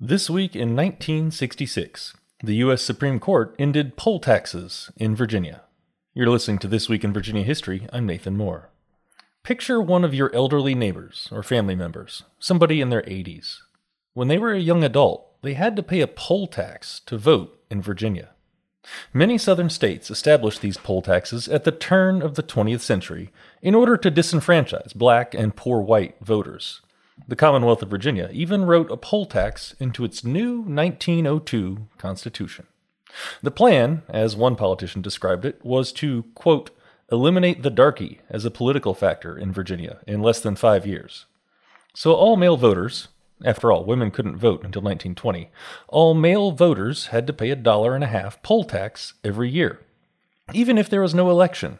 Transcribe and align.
This 0.00 0.30
week 0.30 0.54
in 0.54 0.76
1966, 0.76 2.14
the 2.44 2.54
U.S. 2.56 2.82
Supreme 2.82 3.18
Court 3.18 3.56
ended 3.58 3.96
poll 3.96 4.20
taxes 4.20 4.92
in 4.96 5.16
Virginia. 5.16 5.62
You're 6.14 6.30
listening 6.30 6.58
to 6.60 6.68
This 6.68 6.88
Week 6.88 7.02
in 7.02 7.12
Virginia 7.12 7.42
History. 7.42 7.88
I'm 7.92 8.06
Nathan 8.06 8.36
Moore. 8.36 8.70
Picture 9.42 9.82
one 9.82 10.04
of 10.04 10.14
your 10.14 10.32
elderly 10.32 10.76
neighbors 10.76 11.28
or 11.32 11.42
family 11.42 11.74
members, 11.74 12.22
somebody 12.38 12.80
in 12.80 12.90
their 12.90 13.02
80s. 13.02 13.58
When 14.14 14.28
they 14.28 14.38
were 14.38 14.52
a 14.52 14.60
young 14.60 14.84
adult, 14.84 15.42
they 15.42 15.54
had 15.54 15.74
to 15.74 15.82
pay 15.82 16.00
a 16.00 16.06
poll 16.06 16.46
tax 16.46 17.00
to 17.06 17.18
vote 17.18 17.60
in 17.68 17.82
Virginia. 17.82 18.28
Many 19.12 19.36
southern 19.36 19.68
states 19.68 20.12
established 20.12 20.60
these 20.60 20.78
poll 20.78 21.02
taxes 21.02 21.48
at 21.48 21.64
the 21.64 21.72
turn 21.72 22.22
of 22.22 22.36
the 22.36 22.44
20th 22.44 22.82
century 22.82 23.32
in 23.62 23.74
order 23.74 23.96
to 23.96 24.12
disenfranchise 24.12 24.94
black 24.94 25.34
and 25.34 25.56
poor 25.56 25.80
white 25.80 26.14
voters. 26.20 26.82
The 27.26 27.36
Commonwealth 27.36 27.82
of 27.82 27.90
Virginia 27.90 28.30
even 28.32 28.64
wrote 28.64 28.90
a 28.90 28.96
poll 28.96 29.26
tax 29.26 29.74
into 29.80 30.04
its 30.04 30.24
new 30.24 30.60
1902 30.60 31.88
Constitution. 31.98 32.66
The 33.42 33.50
plan, 33.50 34.02
as 34.08 34.36
one 34.36 34.56
politician 34.56 35.02
described 35.02 35.44
it, 35.44 35.64
was 35.64 35.92
to, 35.92 36.24
quote, 36.34 36.70
eliminate 37.10 37.62
the 37.62 37.70
darky 37.70 38.20
as 38.28 38.44
a 38.44 38.50
political 38.50 38.94
factor 38.94 39.36
in 39.36 39.52
Virginia 39.52 39.98
in 40.06 40.22
less 40.22 40.40
than 40.40 40.56
five 40.56 40.86
years. 40.86 41.26
So 41.94 42.12
all 42.12 42.36
male 42.36 42.56
voters, 42.56 43.08
after 43.44 43.72
all, 43.72 43.84
women 43.84 44.10
couldn't 44.10 44.36
vote 44.36 44.62
until 44.64 44.82
1920, 44.82 45.50
all 45.88 46.14
male 46.14 46.52
voters 46.52 47.06
had 47.06 47.26
to 47.26 47.32
pay 47.32 47.50
a 47.50 47.56
dollar 47.56 47.94
and 47.94 48.04
a 48.04 48.08
half 48.08 48.42
poll 48.42 48.64
tax 48.64 49.14
every 49.24 49.50
year, 49.50 49.80
even 50.52 50.78
if 50.78 50.88
there 50.88 51.00
was 51.00 51.14
no 51.14 51.30
election, 51.30 51.78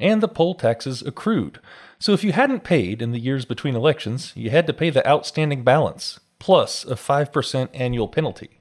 and 0.00 0.22
the 0.22 0.28
poll 0.28 0.54
taxes 0.54 1.02
accrued. 1.02 1.60
So 1.98 2.12
if 2.12 2.24
you 2.24 2.32
hadn't 2.32 2.64
paid 2.64 3.02
in 3.02 3.12
the 3.12 3.20
years 3.20 3.44
between 3.44 3.76
elections, 3.76 4.32
you 4.34 4.50
had 4.50 4.66
to 4.66 4.72
pay 4.72 4.90
the 4.90 5.06
outstanding 5.06 5.62
balance, 5.62 6.18
plus 6.38 6.84
a 6.84 6.94
5% 6.94 7.68
annual 7.74 8.08
penalty. 8.08 8.60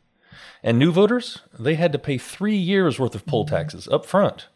And 0.61 0.77
new 0.77 0.91
voters, 0.91 1.39
they 1.57 1.75
had 1.75 1.94
to 1.94 1.99
pay 1.99 2.17
three 2.17 2.57
years' 2.57 3.00
worth 3.00 3.16
of 3.16 3.25
poll 3.25 3.45
taxes 3.45 3.88
up 3.88 4.05
front. 4.05 4.47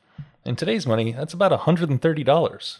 In 0.46 0.58
today's 0.58 0.86
money, 0.86 1.14
that's 1.14 1.34
about 1.34 1.58
$130. 1.58 2.80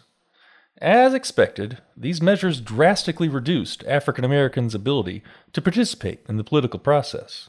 As 0.78 1.14
expected, 1.14 1.78
these 1.96 2.20
measures 2.20 2.60
drastically 2.60 3.28
reduced 3.28 3.84
African 3.84 4.24
Americans' 4.24 4.74
ability 4.74 5.22
to 5.54 5.62
participate 5.62 6.20
in 6.28 6.36
the 6.36 6.44
political 6.44 6.78
process. 6.78 7.48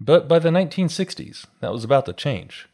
But 0.00 0.28
by 0.28 0.38
the 0.38 0.50
1960s, 0.50 1.46
that 1.60 1.72
was 1.72 1.84
about 1.84 2.04
to 2.06 2.12
change. 2.12 2.68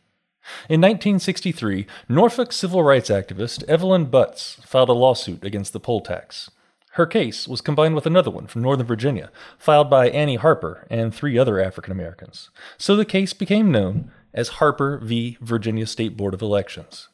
In 0.69 0.81
1963, 0.81 1.87
Norfolk 2.09 2.53
civil 2.53 2.83
rights 2.83 3.11
activist 3.11 3.63
Evelyn 3.65 4.07
Butts 4.07 4.59
filed 4.65 4.89
a 4.89 4.95
lawsuit 4.95 5.45
against 5.45 5.73
the 5.73 5.81
poll 5.81 6.01
tax. 6.01 6.51
Her 6.95 7.07
case 7.07 7.47
was 7.47 7.61
combined 7.61 7.95
with 7.95 8.07
another 8.07 8.31
one 8.31 8.47
from 8.47 8.63
Northern 8.63 8.87
Virginia, 8.87 9.31
filed 9.59 9.89
by 9.89 10.11
Annie 10.11 10.37
Harper 10.37 10.87
and 10.91 11.15
three 11.15 11.39
other 11.39 11.61
African 11.61 11.93
Americans. 11.93 12.51
So 12.79 12.97
the 12.97 13.05
case 13.05 13.33
became 13.33 13.71
known 13.71 14.11
as 14.35 14.49
Harper 14.61 14.99
v. 15.03 15.39
Virginia 15.41 15.87
State 15.87 16.17
Board 16.17 16.35
of 16.35 16.43
Elections. 16.43 17.09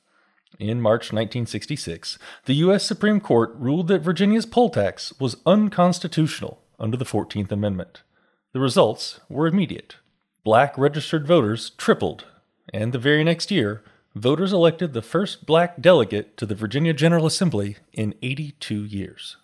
In 0.59 0.81
March 0.81 1.13
1966, 1.13 2.19
the 2.47 2.55
U.S. 2.55 2.85
Supreme 2.85 3.21
Court 3.21 3.55
ruled 3.57 3.89
that 3.89 4.01
Virginia's 4.01 4.47
poll 4.47 4.71
tax 4.71 5.13
was 5.21 5.37
unconstitutional 5.45 6.63
under 6.79 6.97
the 6.97 7.05
14th 7.05 7.53
Amendment. 7.53 8.03
The 8.55 8.61
results 8.61 9.21
were 9.29 9.47
immediate. 9.47 9.97
Black 10.45 10.79
registered 10.79 11.27
voters 11.27 11.71
tripled 11.71 12.25
and 12.73 12.93
the 12.93 12.99
very 12.99 13.23
next 13.25 13.51
year, 13.51 13.83
voters 14.15 14.53
elected 14.53 14.93
the 14.93 15.03
first 15.03 15.45
black 15.47 15.81
delegate 15.81 16.37
to 16.37 16.47
the 16.47 16.55
Virginia 16.55 16.93
General 16.93 17.27
Assembly 17.27 17.79
in 17.93 18.15
82 18.23 18.85
years. 18.85 19.37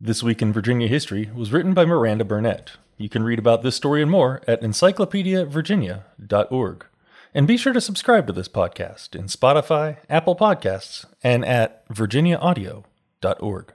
This 0.00 0.20
Week 0.22 0.40
in 0.42 0.52
Virginia 0.52 0.88
History 0.88 1.30
was 1.34 1.52
written 1.52 1.72
by 1.72 1.86
Miranda 1.86 2.24
Burnett. 2.24 2.72
You 2.98 3.08
can 3.08 3.22
read 3.22 3.38
about 3.38 3.62
this 3.62 3.76
story 3.76 4.02
and 4.02 4.10
more 4.10 4.42
at 4.46 4.60
encyclopediavirginia.org. 4.62 6.86
And 7.34 7.46
be 7.46 7.56
sure 7.56 7.72
to 7.72 7.80
subscribe 7.80 8.26
to 8.26 8.32
this 8.32 8.48
podcast 8.48 9.14
in 9.14 9.26
Spotify, 9.26 9.98
Apple 10.08 10.34
Podcasts, 10.36 11.04
and 11.22 11.44
at 11.44 11.86
virginiaaudio.org. 11.88 13.72